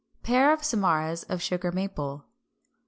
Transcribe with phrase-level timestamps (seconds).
[0.23, 2.25] Pair of samaras of Sugar Maple.